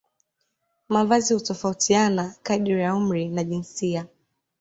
Mavazi 0.89 1.33
hutofautiana 1.33 2.35
kadiri 2.43 2.81
ya 2.81 2.95
umri 2.95 3.29
na 3.29 3.43
jinsia 3.43 4.05